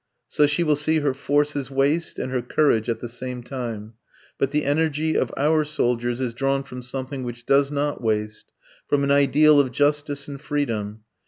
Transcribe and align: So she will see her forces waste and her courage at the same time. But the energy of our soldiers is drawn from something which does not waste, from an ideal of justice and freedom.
So 0.27 0.47
she 0.47 0.63
will 0.63 0.75
see 0.75 0.97
her 1.01 1.13
forces 1.13 1.69
waste 1.69 2.17
and 2.17 2.31
her 2.31 2.41
courage 2.41 2.89
at 2.89 3.01
the 3.01 3.07
same 3.07 3.43
time. 3.43 3.93
But 4.39 4.49
the 4.49 4.65
energy 4.65 5.13
of 5.15 5.31
our 5.37 5.63
soldiers 5.63 6.19
is 6.19 6.33
drawn 6.33 6.63
from 6.63 6.81
something 6.81 7.21
which 7.21 7.45
does 7.45 7.69
not 7.69 8.01
waste, 8.01 8.51
from 8.87 9.03
an 9.03 9.11
ideal 9.11 9.59
of 9.59 9.71
justice 9.71 10.27
and 10.27 10.41
freedom. 10.41 11.03